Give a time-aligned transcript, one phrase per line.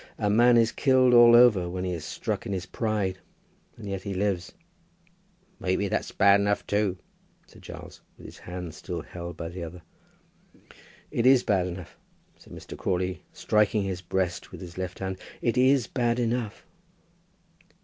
[0.17, 3.19] A man is killed all over when he is struck in his pride;
[3.77, 4.53] and yet he lives."
[5.59, 6.97] "Maybe that's bad enough too,"
[7.45, 9.83] said Giles, with his hand still held by the other.
[11.11, 11.99] "It is bad enough,"
[12.35, 12.75] said Mr.
[12.75, 15.19] Crawley, striking his breast with his left hand.
[15.39, 16.65] "It is bad enough."